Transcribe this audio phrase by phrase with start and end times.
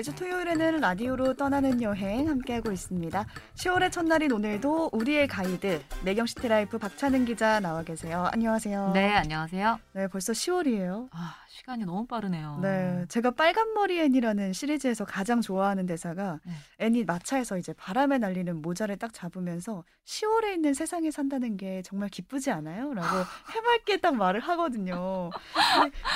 [0.00, 3.26] 매주 토요일에는 라디오로 떠나는 여행 함께하고 있습니다.
[3.54, 8.26] 10월의 첫날인 오늘도 우리의 가이드 매경시티라이프 박찬은 기자 나와 계세요.
[8.32, 8.92] 안녕하세요.
[8.94, 9.78] 네, 안녕하세요.
[9.92, 11.08] 네, 벌써 10월이에요.
[11.12, 12.60] 아, 시간이 너무 빠르네요.
[12.62, 16.52] 네, 제가 빨간 머리 앤이라는 시리즈에서 가장 좋아하는 대사가 네.
[16.78, 22.52] 앤이 마차에서 이제 바람에 날리는 모자를 딱 잡으면서 10월에 있는 세상에 산다는 게 정말 기쁘지
[22.52, 22.94] 않아요?
[22.94, 23.08] 라고
[23.52, 25.30] 해맑게 딱 말을 하거든요.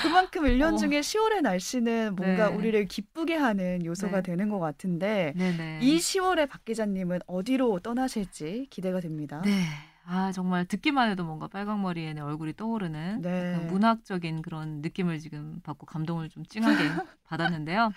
[0.02, 0.77] 그만큼 1년 어.
[0.77, 2.55] 중에 10월의 날씨는 뭔가 네.
[2.55, 4.23] 우리를 기쁘게 하는 요소가 네.
[4.23, 5.34] 되는 것 같은데.
[5.83, 9.42] 이 10월에 박 기자님은 어디로 떠나실지 기대가 됩니다.
[9.45, 9.64] 네.
[10.07, 13.57] 아, 정말 듣기만 해도 뭔가 빨강머리에 내 얼굴이 떠오르는 네.
[13.69, 16.77] 문학적인 그런 느낌을 지금 받고 감동을 좀 찡하게
[17.25, 17.93] 받았는데요.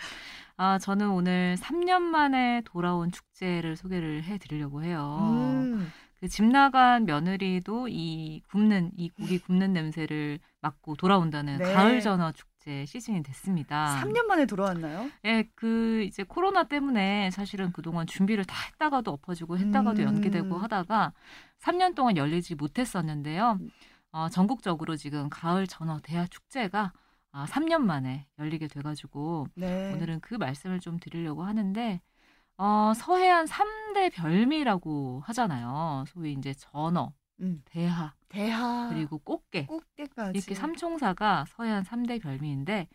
[0.56, 5.18] 아, 저는 오늘 3년 만에 돌아온 축제를 소개를 해 드리려고 해요.
[5.20, 11.74] 음, 그집 나간 며느리도 이 굽는 이 고기 굽는 냄새를 맡고 돌아온다는 네.
[11.74, 14.00] 가을 전어 축제 시즌이 됐습니다.
[14.02, 15.10] 3년 만에 돌아왔나요?
[15.26, 20.08] 예, 그 이제 코로나 때문에 사실은 그동안 준비를 다 했다가도 엎어지고 했다가도 음.
[20.08, 21.14] 연기되고 하다가
[21.60, 23.60] 3년 동안 열리지 못했었는데요.
[24.12, 26.94] 어, 전국적으로 지금 가을 전어 대하 축제가
[27.32, 29.94] 아, 3년 만에 열리게 돼가지고 네.
[29.94, 32.02] 오늘은 그 말씀을 좀 드리려고 하는데
[32.58, 36.06] 어, 서해안 3대 별미라고 하잖아요.
[36.08, 38.90] 소위 이제 전어, 음, 대하, 대하.
[38.90, 39.68] 그리고 꽃게.
[39.68, 40.38] 꽃게까지.
[40.38, 42.88] 이렇게 삼총사가 서해안 3대 별미인데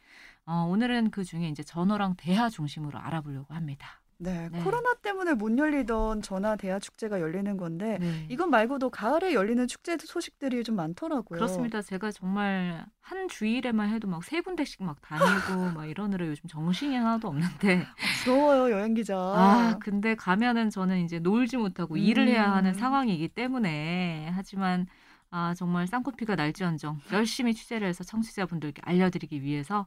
[0.45, 4.02] 어, 오늘은 그 중에 이제 전어랑 대하 중심으로 알아보려고 합니다.
[4.23, 4.63] 네, 네.
[4.63, 8.27] 코로나 때문에 못 열리던 전화 대하 축제가 열리는 건데 네.
[8.29, 11.39] 이것 말고도 가을에 열리는 축제 소식들이 좀 많더라고요.
[11.39, 11.83] 그렇습니다.
[11.83, 15.19] 제가 정말 한 주일에만 해도 막 세 군데씩 막 다니고
[15.77, 17.85] 막 이러느라 요즘 정신이 하나도 없는데
[18.25, 19.17] 부러워요 여행 기자.
[19.17, 22.75] 아 근데 가면은 저는 이제 놀지 못하고 일을 해야 하는 음.
[22.75, 24.87] 상황이기 때문에 하지만
[25.31, 29.87] 아 정말 쌍코피가 날지언정 열심히 취재를 해서 청취자분들께 알려드리기 위해서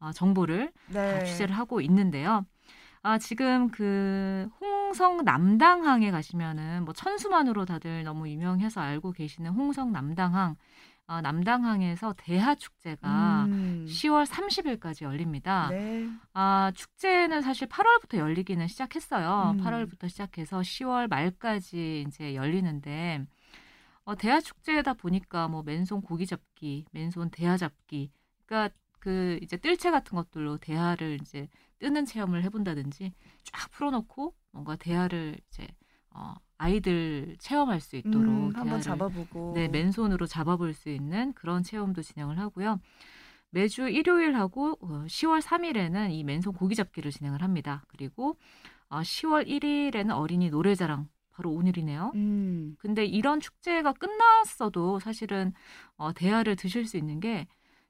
[0.00, 1.24] 아, 정보를 다 네.
[1.24, 2.46] 취재를 하고 있는데요.
[3.04, 10.56] 아, 지금 그 홍성 남당항에 가시면은 뭐 천수만으로 다들 너무 유명해서 알고 계시는 홍성 남당항,
[11.06, 13.84] 아, 남당항에서 대하 축제가 음.
[13.86, 15.68] 10월 30일까지 열립니다.
[15.70, 16.08] 네.
[16.32, 19.54] 아, 축제는 사실 8월부터 열리기는 시작했어요.
[19.54, 19.62] 음.
[19.62, 23.26] 8월부터 시작해서 10월 말까지 이제 열리는데,
[24.04, 28.10] 어, 대하 축제다 보니까 뭐 맨손 고기 잡기, 맨손 대하 잡기,
[28.46, 31.46] 그러니까 그 이제 뜰채 같은 것들로 대하를 이제
[31.78, 35.68] 뜨는 체험을 해본다든지 쫙 풀어놓고 뭔가 대하를 이제
[36.08, 39.52] 어, 아이들 체험할 수 있도록 음, 한번 잡아보고.
[39.54, 42.80] 네, 맨손으로 잡아볼 수 있는 그런 체험도 진행을 하고요.
[43.50, 47.84] 매주 일요일하고 어, 10월 3일에는 이 맨손 고기 잡기를 진행을 합니다.
[47.88, 48.38] 그리고
[48.88, 52.12] 어, 10월 1일에는 어린이 노래자랑 바로 오늘이네요.
[52.14, 52.76] 음.
[52.78, 55.52] 근데 이런 축제가 끝났어도 사실은
[55.96, 57.46] 어, 대하를 드실 수 있는 게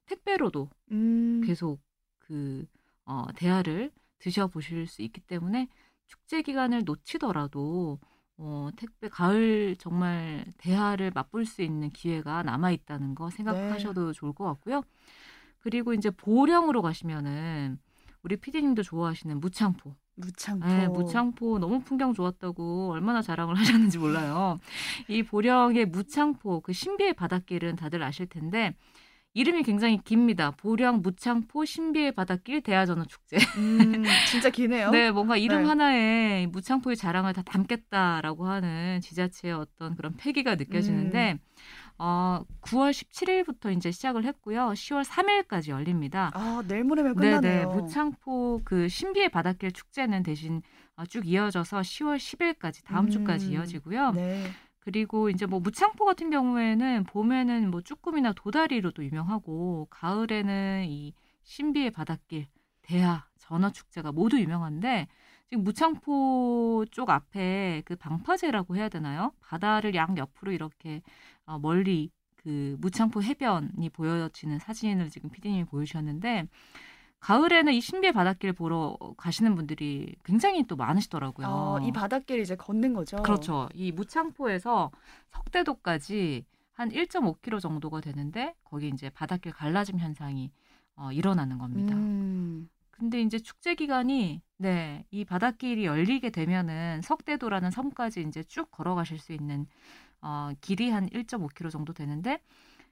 [0.07, 1.43] 택배로도 음.
[1.45, 1.81] 계속
[2.19, 2.67] 그
[3.05, 5.69] 어, 대하를 드셔보실 수 있기 때문에
[6.07, 7.99] 축제 기간을 놓치더라도
[8.37, 14.45] 어, 택배 가을 정말 대하를 맛볼 수 있는 기회가 남아 있다는 거 생각하셔도 좋을 것
[14.45, 14.83] 같고요.
[15.61, 17.79] 그리고 이제 보령으로 가시면은
[18.23, 19.95] 우리 피디님도 좋아하시는 무창포.
[20.17, 20.67] 무창포.
[20.67, 24.59] 네, 무창포 너무 풍경 좋았다고 얼마나 자랑을 하셨는지 몰라요.
[25.09, 28.75] 이 보령의 무창포 그 신비의 바닷길은 다들 아실 텐데
[29.35, 30.53] 이름이 굉장히 깁니다.
[30.53, 33.37] 보령 무창포 신비의 바닷길 대하전어 축제.
[33.59, 34.91] 음, 진짜 기네요.
[34.95, 35.69] 네, 뭔가 이름 네.
[35.69, 41.39] 하나에 무창포의 자랑을 다 담겠다라고 하는 지자체의 어떤 그런 패기가 느껴지는데 음.
[41.99, 44.73] 어, 9월 17일부터 이제 시작을 했고요.
[44.75, 46.31] 10월 3일까지 열립니다.
[46.35, 47.41] 아, 내일 모레면 네네.
[47.41, 47.69] 끝나네요.
[47.71, 50.63] 무창포 그 신비의 바닷길 축제는 대신
[50.97, 53.11] 어, 쭉 이어져서 10월 10일까지 다음 음.
[53.11, 54.13] 주까지 이어지고요.
[54.13, 54.45] 네.
[54.85, 62.47] 그리고 이제 뭐 무창포 같은 경우에는 봄에는 뭐 쭈꾸미나 도다리로도 유명하고 가을에는 이 신비의 바닷길,
[62.83, 65.09] 대하, 전어 축제가 모두 유명한데
[65.49, 69.33] 지금 무창포 쪽 앞에 그 방파제라고 해야 되나요?
[69.41, 71.03] 바다를 양 옆으로 이렇게
[71.47, 76.47] 어, 멀리 그 무창포 해변이 보여지는 사진을 지금 피디님이 보여주셨는데
[77.25, 81.47] 가을에는 이 신비의 바닷길 보러 가시는 분들이 굉장히 또 많으시더라고요.
[81.47, 83.17] 어, 이 바닷길 이제 걷는 거죠.
[83.23, 83.67] 그렇죠.
[83.73, 84.91] 이 무창포에서
[85.31, 86.45] 석대도까지
[86.75, 90.51] 한 1.5km 정도가 되는데 거기 이제 바닷길 갈라짐 현상이
[90.97, 91.95] 어, 일어나는 겁니다.
[91.95, 92.69] 음.
[92.91, 99.33] 근데 이제 축제 기간이 네, 이 바닷길이 열리게 되면은 석대도라는 섬까지 이제 쭉 걸어가실 수
[99.33, 99.67] 있는
[100.21, 102.43] 어, 길이 한 1.5km 정도 되는데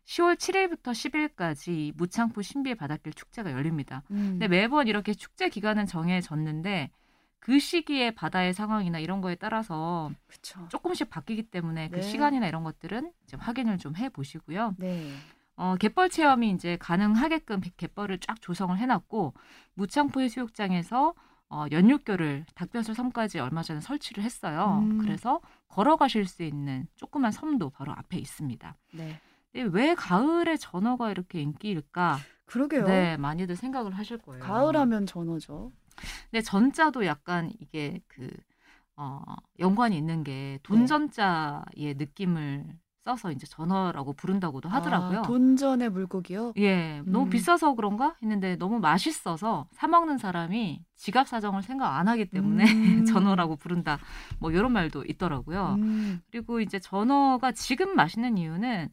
[0.06, 4.02] 10월 7일부터 10일까지 무창포 신비의 바닷길 축제가 열립니다.
[4.10, 4.32] 음.
[4.32, 6.90] 근데 매번 이렇게 축제 기간은 정해졌는데
[7.38, 10.64] 그 시기에 바다의 상황이나 이런 거에 따라서 그쵸.
[10.68, 12.02] 조금씩 바뀌기 때문에 그 네.
[12.02, 14.74] 시간이나 이런 것들은 이제 확인을 좀 해 보시고요.
[14.78, 15.12] 네.
[15.56, 19.34] 어, 갯벌 체험이 이제 가능하게끔 갯벌을 쫙 조성을 해놨고
[19.74, 21.14] 무창포 해수욕장에서
[21.50, 24.80] 어, 연육교를 닭변술 섬까지 얼마 전에 설치를 했어요.
[24.82, 24.98] 음.
[24.98, 28.74] 그래서 걸어가실 수 있는 조그만 섬도 바로 앞에 있습니다.
[28.94, 29.20] 네.
[29.52, 32.18] 근데 왜 가을에 전어가 이렇게 인기일까?
[32.46, 32.86] 그러게요.
[32.86, 34.42] 네, 많이들 생각을 하실 거예요.
[34.42, 35.72] 가을하면 전어죠.
[36.30, 38.30] 근데 전자도 약간 이게 그
[38.96, 39.20] 어,
[39.58, 40.58] 연관이 있는 게 네.
[40.62, 42.64] 돈전자의 느낌을
[43.04, 45.20] 써서 이제 전어라고 부른다고도 하더라고요.
[45.20, 46.52] 아, 돈전의 물고기요?
[46.58, 47.30] 예, 너무 음.
[47.30, 53.04] 비싸서 그런가 했는데 너무 맛있어서 사 먹는 사람이 지갑 사정을 생각 안 하기 때문에 음.
[53.06, 53.98] 전어라고 부른다.
[54.38, 55.76] 뭐 이런 말도 있더라고요.
[55.80, 56.22] 음.
[56.30, 58.88] 그리고 이제 전어가 지금 맛있는 이유는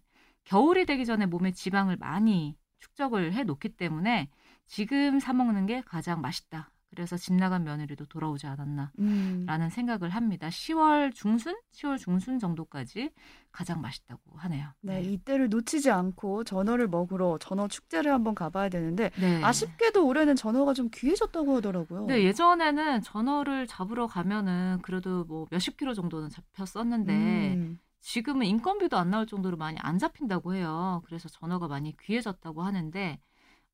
[0.50, 4.30] 겨울이 되기 전에 몸에 지방을 많이 축적을 해 놓기 때문에
[4.66, 6.72] 지금 사 먹는 게 가장 맛있다.
[6.90, 8.92] 그래서 집 나간 며느리도 돌아오지 않았나.
[8.98, 9.44] 음.
[9.46, 10.48] 라는 생각을 합니다.
[10.48, 13.12] 10월 중순, 10월 중순 정도까지
[13.51, 14.69] 가장 맛있다고 하네요.
[14.81, 19.44] 네, 이때를 놓치지 않고 전어를 먹으러 전어 축제를 한번 가봐야 되는데 네.
[19.44, 22.07] 아쉽게도 올해는 전어가 좀 귀해졌다고 하더라고요.
[22.07, 27.13] 네, 예전에는 전어를 잡으러 가면은 그래도 뭐 몇십 킬로 정도는 잡혔었는데
[27.54, 27.80] 음.
[28.01, 31.01] 지금은 인건비도 안 나올 정도로 많이 안 잡힌다고 해요.
[31.06, 33.19] 그래서 전어가 많이 귀해졌다고 하는데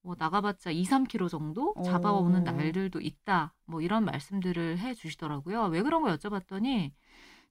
[0.02, 2.52] 뭐 나가봤자 2, 3kg 정도 잡아오는 어.
[2.52, 3.54] 날들도 있다.
[3.66, 5.66] 뭐 이런 말씀들을 해 주시더라고요.
[5.66, 6.92] 왜 그런 거 여쭤봤더니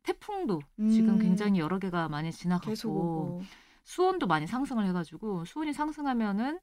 [0.02, 0.60] 태풍도
[0.90, 1.18] 지금 음.
[1.18, 3.42] 굉장히 여러 개가 많이 지나갔고.
[3.84, 6.58] 수온도 많이 상승을 해가지고 수온이 상승하면은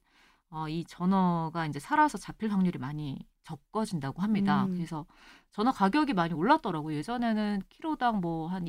[0.50, 4.64] 어, 이 전어가 이제 살아서 잡힐 확률이 많이 적어진다고 합니다.
[4.64, 4.74] 음.
[4.74, 5.06] 그래서
[5.50, 6.96] 전어 가격이 많이 올랐더라고요.
[6.96, 8.66] 예전에는 키로당 뭐 한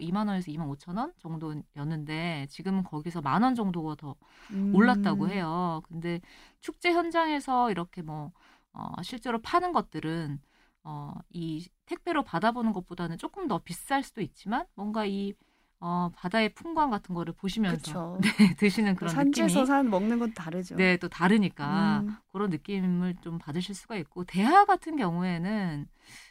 [0.00, 4.14] 2만 원에서 2만 5천 원 정도였는데 지금은 거기서 만 원 정도가 더
[4.50, 4.72] 음.
[4.72, 5.82] 올랐다고 해요.
[5.88, 6.20] 근데
[6.60, 8.32] 축제 현장에서 이렇게 뭐
[8.72, 10.40] 어, 실제로 파는 것들은
[10.84, 15.34] 어, 이 택배로 받아보는 것보다는 조금 더 비쌀 수도 있지만 뭔가 이
[15.80, 18.18] 어, 바다의 풍광 같은 거를 보시면서.
[18.22, 20.76] 네, 드시는 그런 산지에서 느낌이 산 먹는 건 다르죠.
[20.76, 22.16] 네, 또 다르니까 음.
[22.32, 25.88] 그런 느낌을 좀 받으실 수가 있고 대하 같은 경우에는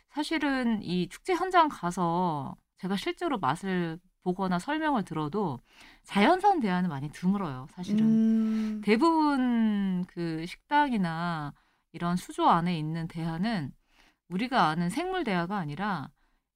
[0.09, 5.59] 사실은 이 축제 현장 가서 제가 실제로 맛을 보거나 설명을 들어도
[6.03, 7.67] 자연산 대하는 많이 드물어요.
[7.71, 8.81] 사실은 음.
[8.83, 11.53] 대부분 그 식당이나
[11.93, 13.71] 이런 수조 안에 있는 대하는
[14.29, 16.09] 우리가 아는 생물 대하가 아니라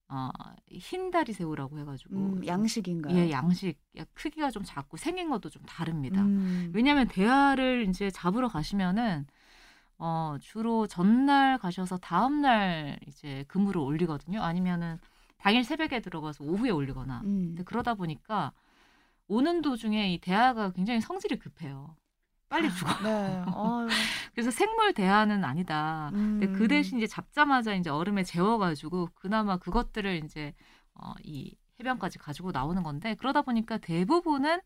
[0.08, 0.30] 어,
[0.72, 3.16] 흰다리 새우라고 해가지고 음, 좀- 양식인가요?
[3.16, 3.78] 예 양식
[4.14, 6.22] 크기가 좀 작고 생긴 것도 좀 다릅니다.
[6.22, 6.72] 음.
[6.74, 9.28] 왜냐하면 대하를 이제 잡으러 가시면은
[9.98, 14.42] 어 주로 전날 가셔서 다음 날 이제 그물을 올리거든요.
[14.42, 15.00] 아니면은
[15.46, 17.22] 당일 새벽에 들어가서 오후에 올리거나.
[17.24, 17.56] 음.
[17.66, 18.52] 그러다 보니까
[19.28, 21.96] 오는 도중에 이 대하가 굉장히 성질이 급해요.
[22.50, 22.92] 빨리 죽어.
[23.04, 23.44] 네.
[24.34, 26.10] 그래서 생물 대하는 아니다.
[26.12, 26.68] 근데 그 음.
[26.68, 30.56] 대신 이제 잡자마자 이제 얼음에 재워가지고 그나마 그것들을 이제
[30.96, 34.62] 어, 이 해변까지 가지고 나오는 건데 그러다 보니까 대부분은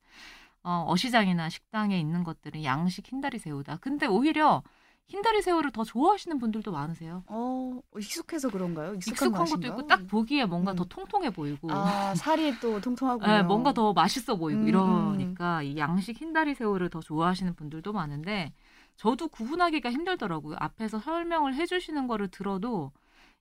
[0.63, 3.79] 어, 어시장이나 식당에 있는 것들은 양식 흰다리 새우다.
[3.81, 4.63] 근데 오히려
[5.09, 7.23] 흰다리 새우를 더 좋아하시는 분들도 많으세요.
[7.27, 8.93] 어, 익숙해서 그런가요?
[8.93, 9.67] 익숙한, 익숙한 것도?
[9.67, 10.75] 있고 딱 보기에 뭔가 음.
[10.75, 13.27] 더 통통해 보이고 아, 살이 또 통통하고.
[13.27, 18.53] 예, 뭔가 더 맛있어 보이고 음, 이러니까 이 양식 흰다리 새우를 더 좋아하시는 분들도 많은데
[18.97, 20.57] 저도 구분하기가 힘들더라고요.
[20.59, 22.91] 앞에서 설명을 해주시는 거를 들어도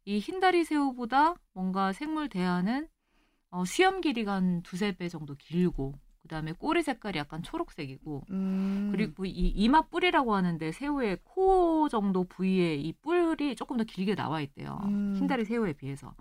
[0.07, 2.89] 이 흰다리 새우보다 뭔가 생물 대하는
[3.51, 5.95] 어, 수염 길이가 한 두세 배 정도 길고
[6.29, 8.89] 그다음에 꼬리 색깔이 약간 초록색이고 음.
[8.93, 14.41] 그리고 이 이마 뿔이라고 하는데 새우의 코 정도 부위에 이 뿔이 조금 더 길게 나와
[14.43, 14.79] 있대요.
[14.85, 15.15] 음.
[15.17, 16.15] 흰다리 새우에 비해서.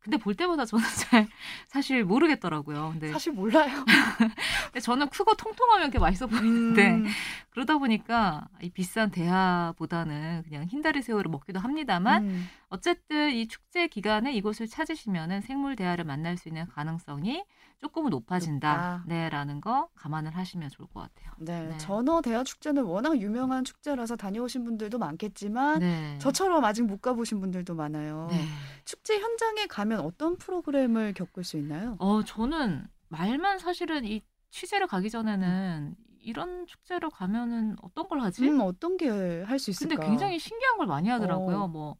[0.00, 1.28] 근데 볼 때마다 저는 잘
[1.66, 2.90] 사실 모르겠더라고요.
[2.92, 3.84] 근데, 사실 몰라요.
[4.66, 7.06] 근데 저는 크고 통통하면 이렇게 맛있어 보이는데 음.
[7.50, 12.48] 그러다 보니까 이 비싼 대하보다는 그냥 흰다리 새우를 먹기도 합니다만 음.
[12.70, 17.44] 어쨌든 이 축제 기간에 이곳을 찾으시면은 생물 대하를 만날 수 있는 가능성이
[17.80, 19.04] 조금은 높아진다.
[19.06, 21.32] 네라는 거 감안을 하시면 좋을 것 같아요.
[21.38, 21.78] 네, 네.
[21.78, 26.18] 전어 대하 축제는 워낙 유명한 축제라서 다녀오신 분들도 많겠지만 네.
[26.18, 28.28] 저처럼 아직 못 가보신 분들도 많아요.
[28.30, 28.44] 네.
[28.84, 31.96] 축제 현장에 가면 어떤 프로그램을 겪을 수 있나요?
[31.98, 34.20] 어, 저는 말만 사실은 이
[34.50, 38.46] 취재를 가기 전에는 이런 축제를 가면은 어떤 걸 하지?
[38.46, 39.94] 음, 어떤 게 할 수 있을까?
[39.96, 41.62] 근데 굉장히 신기한 걸 많이 하더라고요.
[41.62, 41.68] 어.
[41.68, 41.96] 뭐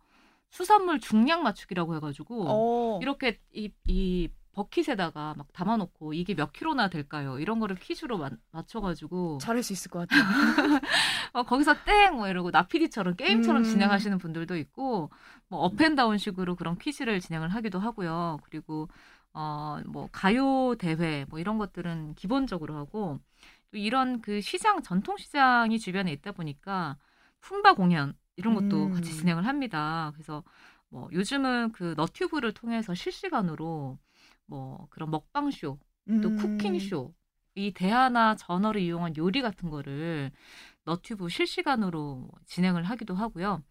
[0.51, 7.39] 수산물 중량 맞추기라고 해가지고 어, 이렇게 이, 이 버킷에다가 막 담아놓고 이게 몇 킬로나 될까요?
[7.39, 10.25] 이런 거를 퀴즈로 마- 맞춰가지고 잘할 수 있을 것 같아요.
[11.33, 12.17] 어, 거기서 땡!
[12.17, 13.65] 뭐 이러고 나피디처럼 게임처럼 음.
[13.65, 15.11] 진행하시는 분들도 있고,
[15.49, 18.39] 뭐 업앤다운 식으로 그런 퀴즈를 진행을 하기도 하고요.
[18.45, 18.89] 그리고,
[19.33, 23.21] 어, 뭐 가요 대회, 뭐 이런 것들은 기본적으로 하고,
[23.71, 26.97] 또 이런 그 시장, 전통 시장이 주변에 있다 보니까
[27.41, 28.91] 품바 공연, 이런 것도 음.
[28.91, 30.11] 같이 진행을 합니다.
[30.15, 30.43] 그래서
[30.89, 33.99] 뭐 요즘은 그 너튜브를 통해서 실시간으로
[34.51, 35.79] 뭐 그런 먹방 쇼,
[36.21, 36.37] 또 음.
[36.37, 37.15] 쿠킹 쇼,
[37.55, 40.33] 이 대하나 전어를 이용한 요리 같은 거를
[40.85, 43.63] 너튜브 실시간으로 진행을 하기도 하고요.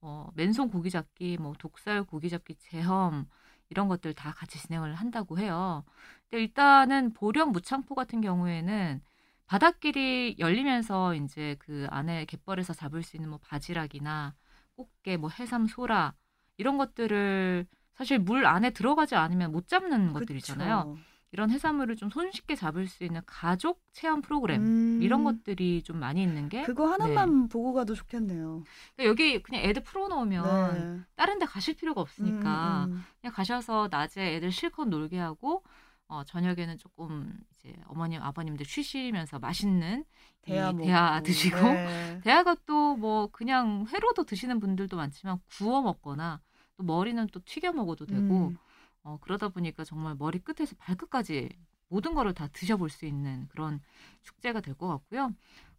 [0.00, 3.26] 어, 맨손 고기 잡기, 뭐 독살 고기 잡기 체험
[3.70, 5.84] 이런 것들 다 같이 진행을 한다고 해요.
[6.28, 9.00] 근데 일단은 보령 무창포 같은 경우에는
[9.46, 14.34] 바닷길이 열리면서 이제 그 안에 갯벌에서 잡을 수 있는 뭐 바지락이나
[14.76, 16.14] 꽃게, 뭐 해삼, 소라
[16.56, 17.66] 이런 것들을
[17.98, 20.94] 사실 물 안에 들어가지 않으면 못 잡는 것들이잖아요.
[20.94, 20.98] 그쵸.
[21.32, 26.22] 이런 해산물을 좀 손쉽게 잡을 수 있는 가족 체험 프로그램 음, 이런 것들이 좀 많이
[26.22, 28.62] 있는 게 그거 하나만 보고 가도 좋겠네요.
[28.96, 31.04] 그러니까 여기 그냥 애들 풀어놓으면 네.
[31.16, 33.04] 다른 데 가실 필요가 없으니까 음, 음.
[33.20, 35.64] 그냥 가셔서 낮에 애들 실컷 놀게 하고
[36.06, 40.04] 어, 저녁에는 조금 이제 어머님 아버님들 쉬시면서 맛있는
[40.72, 40.84] 먹고.
[40.86, 42.20] 대하 드시고 네.
[42.24, 46.40] 대하가 또 뭐 그냥 회로도 드시는 분들도 많지만 구워 먹거나
[46.78, 48.56] 또 머리는 또 튀겨 먹어도 되고 음.
[49.02, 51.48] 어, 그러다 보니까 정말 머리 끝에서 발끝까지
[51.88, 53.80] 모든 거를 다 드셔볼 수 있는 그런
[54.22, 55.34] 축제가 될 것 같고요.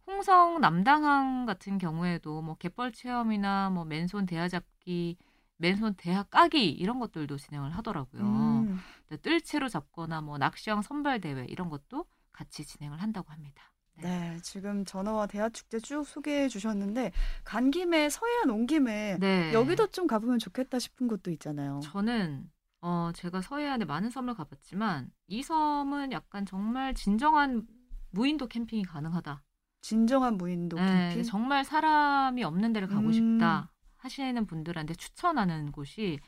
[0.06, 5.16] 홍성 남당항 같은 경우에도 뭐 갯벌 체험이나 뭐 맨손 대하 잡기,
[5.56, 8.22] 맨손 대하 까기 이런 것들도 진행을 하더라고요.
[8.22, 8.78] 음.
[9.08, 13.72] 네, 뜰채로 잡거나 뭐 낚시형 선발 대회 이런 것도 같이 진행을 한다고 합니다.
[14.02, 17.12] 네, 지금 전어와 대하 축제 쭉 소개해 주셨는데
[17.44, 19.52] 간 김에 서해안 온 김에 네.
[19.52, 21.80] 여기도 좀 가보면 좋겠다 싶은 곳도 있잖아요.
[21.82, 22.50] 저는
[22.82, 27.66] 어 제가 서해안에 많은 섬을 가봤지만 이 섬은 약간 정말 진정한
[28.10, 29.42] 무인도 캠핑이 가능하다.
[29.82, 31.24] 진정한 무인도 네, 캠핑.
[31.24, 33.12] 정말 사람이 없는 데를 가고 음.
[33.12, 36.18] 싶다 하시는 분들한테 추천하는 곳이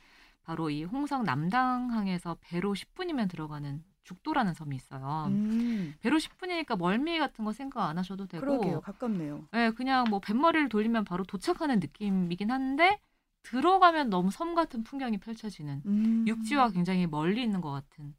[0.43, 5.27] 바로 이 홍성 남당항에서 배로 10분이면 들어가는 죽도라는 섬이 있어요.
[5.29, 8.81] 음, 배로 10분이니까 멀미 같은 거 생각 안 하셔도 되고 그러게요.
[8.81, 9.49] 가깝네요.
[9.53, 13.01] 네, 그냥 뭐 뱃머리를 돌리면 바로 도착하는 느낌이긴 한데
[13.43, 16.25] 들어가면 너무 섬 같은 풍경이 펼쳐지는 음.
[16.27, 18.15] 육지와 굉장히 멀리 있는 것 같은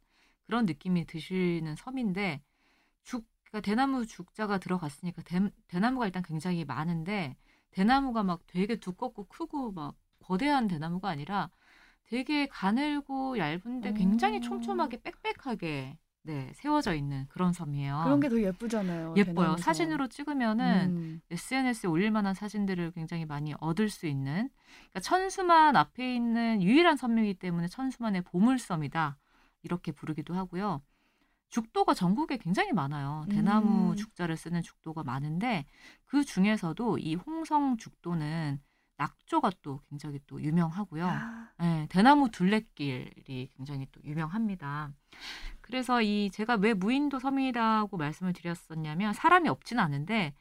[0.46, 2.42] 그런 느낌이 드시는 섬인데
[3.04, 7.38] 죽 그러니까 대나무 죽자가 들어갔으니까 대, 대나무가 일단 굉장히 많은데
[7.72, 11.50] 대나무가 막 되게 두껍고 크고 막 거대한 대나무가 아니라
[12.06, 14.42] 되게 가늘고 얇은데 굉장히 오.
[14.42, 18.02] 촘촘하게 빽빽하게 네 세워져 있는 그런 섬이에요.
[18.06, 19.14] 그런 게 더 예쁘잖아요.
[19.18, 19.36] 예뻐요.
[19.36, 19.58] 대나무섬.
[19.58, 21.22] 사진으로 찍으면은 음.
[21.32, 27.34] SNS에 올릴 만한 사진들을 굉장히 많이 얻을 수 있는 그러니까 천수만 앞에 있는 유일한 섬이기
[27.36, 29.18] 때문에 천수만의 보물섬이다
[29.64, 30.82] 이렇게 부르기도 하고요.
[31.50, 33.26] 죽도가 전국에 굉장히 많아요.
[33.30, 33.96] 대나무 음.
[33.96, 35.66] 죽자를 쓰는 죽도가 많은데
[36.06, 38.60] 그 중에서도 이 홍성 죽도는
[38.98, 41.06] 낙조가 또 굉장히 또 유명하고요.
[41.08, 44.92] 아, 네, 대나무 둘레길이 굉장히 또 유명합니다.
[45.62, 50.34] 그래서 이 제가 왜 무인도 섬이라고 말씀을 드렸었냐면 사람이 없지는 않은데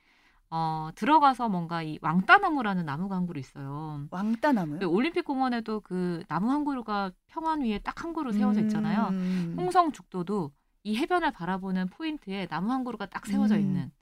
[0.51, 4.07] 어, 들어가서 뭔가 이 왕따나무라는 나무 강구로 있어요.
[4.11, 4.81] 왕따나무요?
[4.81, 9.09] 그 올림픽 공원에도 그 나무 한 그루가 평안 위에 딱 한 그루 세워져 있잖아요.
[9.13, 9.55] 음.
[9.57, 13.61] 홍성 죽도도 이 해변을 바라보는 포인트에 나무 한 그루가 딱 세워져 음.
[13.61, 13.93] 있는.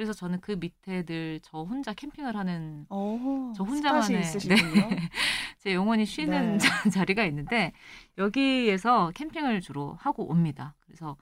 [0.00, 4.56] 그래서 저는 그 밑에 늘 저 혼자 캠핑을 하는 어, 저 혼자만의 있으시군요.
[5.58, 6.58] 제 영혼이 쉬는 네.
[6.58, 7.72] 자- 자리가 있는데
[8.16, 10.74] 여기에서 캠핑을 주로 하고 옵니다.
[10.80, 11.18] 그래서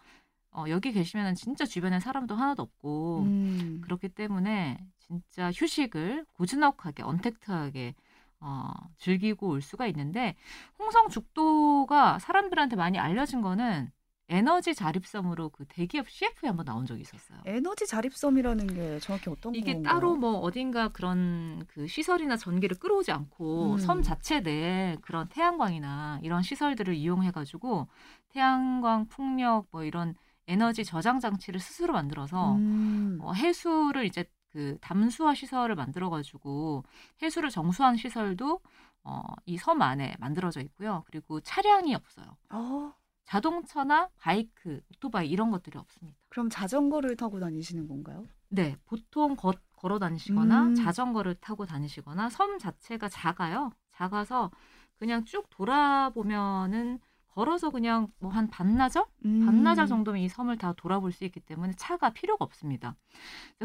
[0.52, 3.80] 어, 여기 계시면 진짜 주변에 사람도 하나도 없고 음.
[3.82, 7.94] 그렇기 때문에 진짜 휴식을 고즈넉하게 언택트하게
[8.40, 10.36] 어, 즐기고 올 수가 있는데
[10.78, 13.90] 홍성 죽도가 사람들한테 많이 알려진 거는
[14.30, 17.40] 에너지 자립섬으로 그 대기업 CF에 한번 나온 적이 있었어요.
[17.46, 19.94] 에너지 자립섬이라는 게 정확히 어떤 이게 건가요?
[19.94, 23.78] 따로 뭐 어딘가 그런 그 시설이나 전기를 끌어오지 않고 음.
[23.78, 27.88] 섬 자체 내에 그런 태양광이나 이런 시설들을 이용해 가지고
[28.28, 30.14] 태양광 풍력 뭐 이런
[30.46, 33.18] 에너지 저장 장치를 스스로 만들어서 음.
[33.22, 36.84] 어, 해수를 이제 그 담수화 시설을 만들어 가지고
[37.22, 38.60] 해수를 정수한 시설도
[39.04, 41.02] 어, 이 섬 안에 만들어져 있고요.
[41.06, 42.26] 그리고 차량이 없어요.
[42.50, 42.92] 어,
[43.28, 46.18] 자동차나 바이크, 오토바이 이런 것들이 없습니다.
[46.30, 48.24] 그럼 자전거를 타고 다니시는 건가요?
[48.48, 50.74] 네, 보통 걷, 걸어 다니시거나 음.
[50.74, 53.70] 자전거를 타고 다니시거나 섬 자체가 작아요.
[53.90, 54.50] 작아서
[54.98, 59.04] 그냥 쭉 돌아보면은 걸어서 그냥 뭐 한 반나절?
[59.26, 59.44] 음.
[59.44, 62.96] 반나절 정도면 이 섬을 다 돌아볼 수 있기 때문에 차가 필요가 없습니다.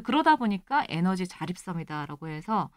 [0.04, 2.70] 그러다 보니까 에너지 자립섬이다라고 해서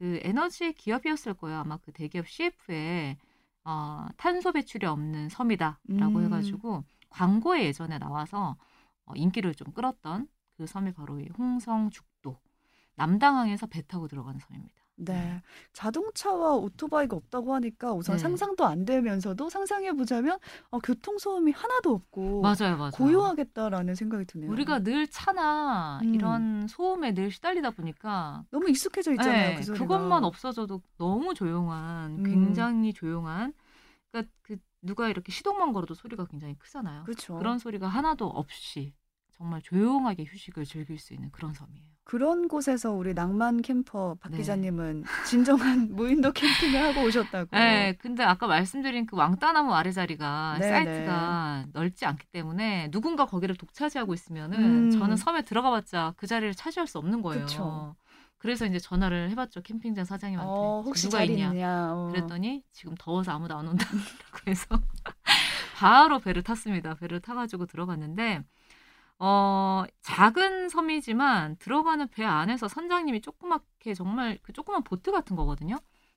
[0.00, 1.60] 그 에너지 기업이었을 거예요.
[1.60, 3.16] 아마 그 대기업 CF에
[3.64, 6.24] 어, 탄소 배출이 없는 섬이다라고 음.
[6.24, 8.56] 해가지고 광고에 예전에 나와서
[9.04, 12.36] 어, 인기를 좀 끌었던 그 섬이 바로 이 홍성죽도
[12.96, 14.81] 남당항에서 배 타고 들어가는 섬입니다.
[14.96, 15.42] 네.
[15.72, 18.22] 자동차와 오토바이가 없다고 하니까 우선 네.
[18.22, 20.38] 상상도 안 되면서도 상상해 보자면
[20.70, 22.90] 어, 교통 소음이 하나도 없고 맞아요, 맞아요.
[22.92, 24.50] 고요하겠다라는 생각이 드네요.
[24.50, 26.14] 우리가 늘 차나 음.
[26.14, 29.58] 이런 소음에 늘 시달리다 보니까 너무 익숙해져 있잖아요.
[29.58, 29.72] 네, 그.
[29.72, 32.22] 그것만 없어져도 너무 조용한, 음.
[32.24, 33.54] 굉장히 조용한.
[34.10, 37.04] 그러니까 그 누가 이렇게 시동만 걸어도 소리가 굉장히 크잖아요.
[37.04, 37.36] 그렇죠.
[37.36, 38.92] 그런 소리가 하나도 없이
[39.42, 41.84] 정말 조용하게 휴식을 즐길 수 있는 그런 섬이에요.
[42.04, 44.38] 그런 곳에서 우리 낭만 캠퍼 박 네.
[44.38, 47.56] 기자님은 진정한 무인도 캠핑을 하고 오셨다고.
[47.56, 53.56] 네, 근데 아까 말씀드린 그 왕따나무 아래 자리가 네, 사이트가 넓지 않기 때문에 누군가 거기를
[53.56, 54.90] 독차지하고 있으면은 음.
[54.92, 57.44] 저는 섬에 들어가봤자 그 자리를 차지할 수 없는 거예요.
[57.44, 57.96] 그쵸.
[58.38, 61.48] 그래서 이제 전화를 해봤죠 캠핑장 사장님한테 어, 혹시 누가 있냐.
[61.48, 61.94] 있냐?
[61.94, 62.08] 어.
[62.12, 63.98] 그랬더니 지금 더워서 아무도 안 온다고
[64.46, 64.66] 해서
[65.76, 66.94] 바로 배를 탔습니다.
[66.94, 68.44] 배를 타가지고 들어갔는데
[69.24, 75.76] 어 작은 섬이지만 들어가는 배 안에서 선장님이 조그맣게 정말 그 조그만 보트 같은 거거든요.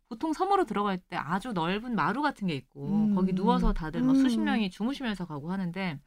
[0.09, 3.15] 보통 섬으로 들어갈 때 아주 넓은 마루 같은 게 있고 음.
[3.15, 4.15] 거기 누워서 다들 뭐 음.
[4.15, 5.99] 수십 명이 주무시면서 가고 하는데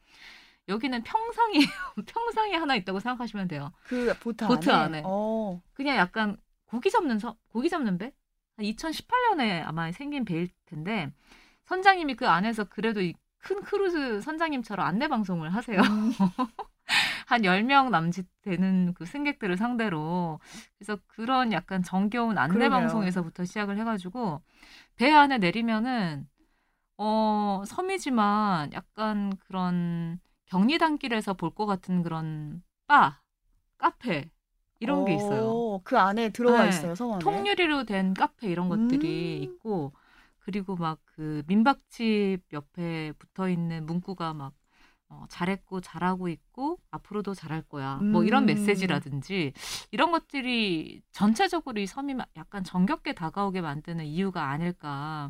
[0.67, 1.67] 여기는 평상이에요.
[2.05, 3.71] 평상이 하나 있다고 생각하시면 돼요.
[3.85, 4.97] 그 보트, 보트 안에.
[4.97, 5.03] 안에.
[5.05, 5.61] 어.
[5.73, 8.11] 그냥 약간 고기 잡는 섬, 고기 잡는 배?
[8.57, 11.13] 2018년에 아마 생긴 배일 텐데
[11.67, 15.79] 선장님이 그 안에서 그래도 이 큰 크루즈 선장님처럼 안내 방송을 하세요.
[17.31, 17.33] 음.
[17.33, 20.39] 한 10명 남짓 되는 그 승객들을 상대로.
[20.77, 22.69] 그래서 그런 약간 정겨운 안내.
[22.69, 24.41] 방송에서부터 시작을 해 가지고
[24.95, 26.27] 배 안에 내리면은
[26.97, 33.21] 어, 섬이지만 약간 그런 격리단길에서 볼 것 같은 그런 바,
[33.77, 34.29] 카페
[34.79, 35.49] 이런 게 있어요.
[35.49, 36.69] 어, 그 안에 들어가 네.
[36.69, 37.19] 있어요, 성 안에.
[37.23, 39.43] 통유리로 된 카페 이런 것들이 음.
[39.43, 39.93] 있고
[40.39, 44.53] 그리고 막 그 민박집 옆에 붙어 있는 문구가 막
[45.09, 47.97] 어, 잘했고 잘하고 있고 앞으로도 잘할 거야.
[47.97, 48.47] 뭐 이런 음.
[48.47, 49.53] 메시지라든지
[49.91, 55.29] 이런 것들이 전체적으로 이 섬이 막 약간 정겹게 다가오게 만드는 이유가 아닐까.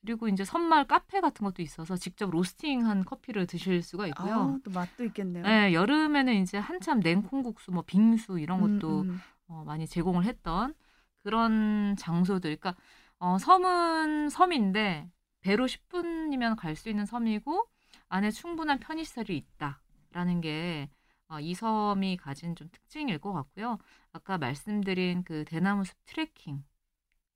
[0.00, 4.34] 그리고 이제 섬마을 카페 같은 것도 있어서 직접 로스팅한 커피를 드실 수가 있고요.
[4.34, 5.42] 아, 또 맛도 있겠네요.
[5.44, 9.20] 네, 여름에는 이제 한참 냉콩국수, 뭐 빙수 이런 것도 음, 음.
[9.48, 10.74] 어, 많이 제공을 했던
[11.22, 12.56] 그런 장소들.
[12.56, 12.80] 그러니까
[13.18, 15.10] 어, 섬은 섬인데
[15.40, 17.66] 배로 10분이면 갈 수 있는 섬이고
[18.08, 20.88] 안에 충분한 편의시설이 있다라는 게
[21.28, 23.78] 어, 이 섬이 가진 좀 특징일 것 같고요.
[24.12, 26.62] 아까 말씀드린 그 대나무 숲 트레킹.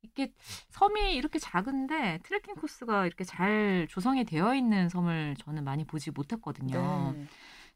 [0.02, 0.32] 이렇게
[0.70, 7.12] 섬이 이렇게 작은데 트레킹 코스가 이렇게 잘 조성이 되어 있는 섬을 저는 많이 보지 못했거든요.
[7.14, 7.26] 네.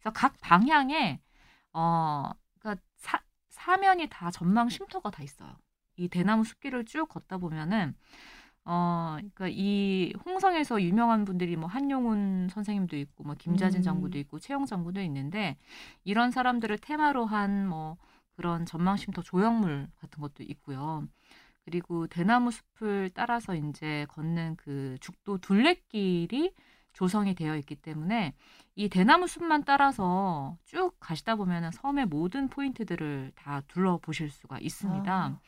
[0.01, 1.21] 그래서 각 방향에
[1.73, 5.55] 어 그러니까 사, 사면이 다 전망 쉼터가 다 있어요.
[5.97, 7.95] 이 대나무 숲길을 쭉 걷다 보면은
[8.66, 13.83] 어 그러니까 이 홍성에서 유명한 분들이 뭐 한용운 선생님도 있고 뭐 김자진 음.
[13.83, 15.57] 장군도 있고 최영 장군도 있는데
[16.05, 17.96] 이런 사람들을 테마로 한 뭐
[18.37, 21.07] 그런 전망 쉼터 조형물 같은 것도 있고요.
[21.64, 26.53] 그리고 대나무 숲을 따라서 이제 걷는 그 죽도 둘레길이
[26.92, 28.35] 조성이 되어 있기 때문에
[28.77, 35.12] 이 대나무 숲만 따라서 쭉 가시다 보면은 섬의 모든 포인트들을 다 둘러보실 수가 있습니다.
[35.12, 35.40] 아.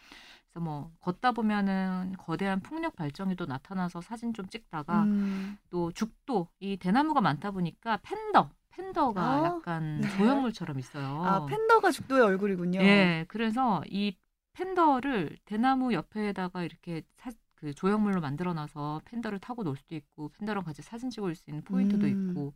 [0.61, 5.59] 뭐 걷다 보면은 거대한 풍력 발전기도 나타나서 사진 좀 찍다가 음.
[5.71, 10.09] 또 죽도 이 대나무가 많다 보니까 팬더 팬더가 아, 약간 네.
[10.16, 11.25] 조형물처럼 있어요.
[11.25, 12.81] 아, 팬더가 죽도의 얼굴이군요.
[12.83, 14.14] 예, 그래서 이
[14.53, 20.83] 팬더를 대나무 옆에다가 이렇게 사, 그 조형물로 만들어놔서 팬더를 타고 놀 수도 있고 팬더랑 같이
[20.83, 22.31] 사진 찍을 수 있는 포인트도 음.
[22.31, 22.53] 있고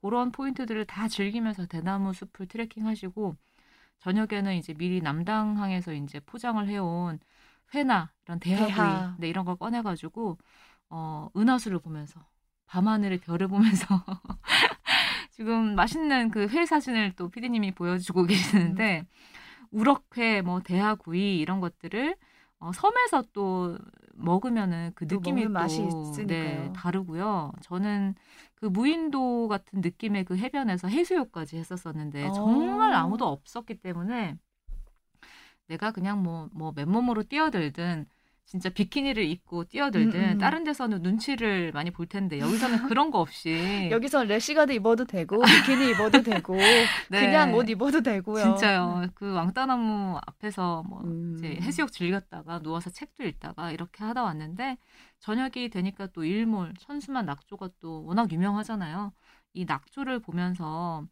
[0.00, 3.36] 그런 포인트들을 다 즐기면서 대나무 숲을 트레킹하시고
[4.00, 7.18] 저녁에는 이제 미리 남당항에서 이제 포장을 해온
[7.74, 9.16] 회나 이런 대하구이 대하.
[9.18, 10.38] 네, 이런 걸 꺼내가지고
[10.90, 12.20] 어, 은하수를 보면서
[12.66, 13.86] 밤하늘의 별을 보면서
[15.30, 19.06] 지금 맛있는 그 회 사진을 또 피디님이 보여주고 계시는데
[19.70, 22.16] 우럭회, 뭐 대하구이 이런 것들을
[22.60, 23.78] 어, 섬에서 또
[24.20, 26.62] 먹으면은 그또 느낌이 먹는 맛이 또 있으니까요.
[26.64, 27.52] 네, 다르고요.
[27.62, 28.14] 저는
[28.54, 32.32] 그 무인도 같은 느낌의 그 해변에서 해수욕까지 했었었는데 어.
[32.32, 34.36] 정말 아무도 없었기 때문에
[35.68, 38.06] 내가 그냥 뭐 뭐 맨몸으로 뛰어들든
[38.50, 40.38] 진짜 비키니를 입고 뛰어들든 음, 음.
[40.38, 45.92] 다른 데서는 눈치를 많이 볼 텐데 여기서는 그런 거 없이 여기서 래시가드 입어도 되고 비키니
[45.92, 46.56] 입어도 되고
[47.10, 47.26] 네.
[47.26, 48.42] 그냥 옷 입어도 되고요.
[48.42, 49.06] 진짜요.
[49.14, 51.36] 그 왕따나무 앞에서 뭐 음.
[51.36, 54.78] 이제 해수욕 즐겼다가 누워서 책도 읽다가 이렇게 하다 왔는데
[55.20, 59.12] 저녁이 되니까 또 일몰, 천수만 낙조가 또 워낙 유명하잖아요.
[59.52, 61.06] 이 낙조를 보면서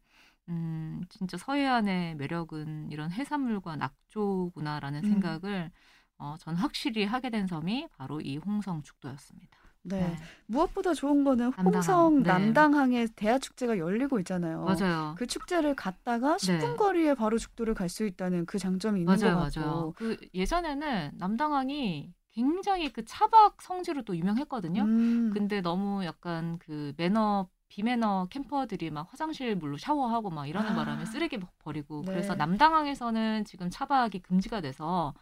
[0.49, 5.09] 음, 진짜 서해안의 매력은 이런 해산물과 낙조구나라는 음.
[5.09, 5.71] 생각을
[6.19, 9.57] 어, 전 확실히 하게 된 섬이 바로 이 홍성 죽도였습니다.
[9.83, 10.17] 네.
[10.45, 11.73] 무엇보다 좋은 거는 남당항.
[11.73, 12.29] 홍성 네.
[12.29, 14.63] 남당항에 대하 축제가 열리고 있잖아요.
[14.65, 15.15] 맞아요.
[15.17, 16.75] 그 축제를 갔다가 10분 네.
[16.75, 19.59] 거리에 바로 죽도를 갈 수 있다는 그 장점이 있는 맞아요, 것 같고.
[19.61, 19.93] 맞아요.
[19.95, 24.83] 그 예전에는 남당항이 굉장히 그 차박 성지로 또 유명했거든요.
[24.83, 25.31] 음.
[25.33, 30.75] 근데 너무 약간 그 매너 비매너 캠퍼들이 막 화장실 물로 샤워하고 막 이러는 아.
[30.75, 32.11] 바람에 쓰레기 막 버리고 네.
[32.11, 35.13] 그래서 남당항에서는 지금 차박이 금지가 돼서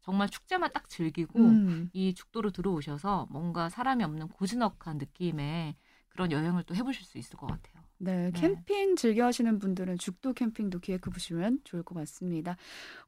[0.00, 1.90] 정말 축제만 딱 즐기고 음.
[1.92, 5.76] 이 죽도로 들어오셔서 뭔가 사람이 없는 고즈넉한 느낌의
[6.08, 7.79] 그런 여행을 또 해보실 수 있을 것 같아요.
[8.02, 8.40] 네, 네.
[8.40, 12.56] 캠핑 즐겨 하시는 분들은 죽도 캠핑도 기획해 보시면 좋을 것 같습니다.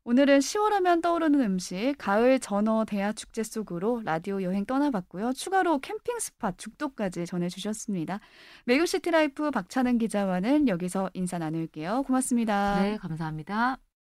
[0.04, 5.32] 오늘은 10월 하면 떠오르는 음식, 가을 전어 대하 축제 속으로 라디오 여행 떠나봤고요.
[5.32, 8.20] 추가로 캠핑 spot 죽도까지 전해주셨습니다.
[8.66, 12.02] 매경시티라이프 박찬은 기자와는 여기서 인사 나눌게요.
[12.02, 12.82] 고맙습니다.
[12.82, 13.82] 네, 감사합니다.